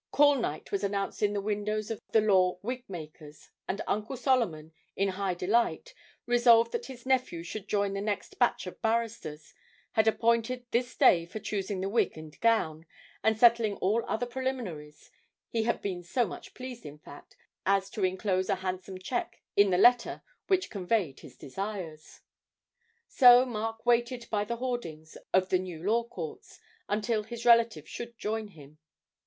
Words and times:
'Call 0.11 0.33
night' 0.33 0.71
was 0.71 0.83
announced 0.83 1.21
in 1.21 1.33
the 1.33 1.39
windows 1.39 1.91
of 1.91 2.01
the 2.11 2.21
law 2.21 2.57
wig 2.63 2.89
makers, 2.89 3.51
and 3.67 3.83
Uncle 3.85 4.17
Solomon, 4.17 4.71
in 4.95 5.09
high 5.09 5.35
delight, 5.35 5.93
resolved 6.25 6.71
that 6.71 6.87
his 6.87 7.05
nephew 7.05 7.43
should 7.43 7.67
join 7.69 7.93
the 7.93 8.01
next 8.01 8.39
batch 8.39 8.65
of 8.65 8.81
barristers, 8.81 9.53
had 9.91 10.07
appointed 10.07 10.65
this 10.71 10.95
day 10.95 11.23
for 11.27 11.37
choosing 11.37 11.81
the 11.81 11.87
wig 11.87 12.17
and 12.17 12.39
gown 12.39 12.87
and 13.23 13.37
settling 13.37 13.75
all 13.77 14.03
other 14.07 14.25
preliminaries 14.25 15.11
he 15.51 15.65
had 15.65 15.83
been 15.83 16.01
so 16.01 16.25
much 16.25 16.55
pleased, 16.55 16.83
in 16.83 16.97
fact, 16.97 17.37
as 17.63 17.87
to 17.91 18.03
inclose 18.03 18.49
a 18.49 18.55
handsome 18.55 18.97
cheque 18.97 19.43
in 19.55 19.69
the 19.69 19.77
letter 19.77 20.23
which 20.47 20.71
conveyed 20.71 21.19
his 21.19 21.37
desires. 21.37 22.21
So 23.07 23.45
Mark 23.45 23.85
waited 23.85 24.27
by 24.31 24.45
the 24.45 24.57
hoardings 24.57 25.15
of 25.31 25.49
the 25.49 25.59
New 25.59 25.83
Law 25.83 26.05
Courts, 26.05 26.59
until 26.89 27.21
his 27.21 27.45
relative 27.45 27.87
should 27.87 28.17
join 28.17 28.47
him. 28.47 28.79